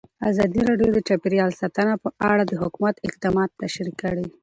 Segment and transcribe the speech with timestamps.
[0.29, 4.25] ازادي راډیو د چاپیریال ساتنه په اړه د حکومت اقدامات تشریح کړي.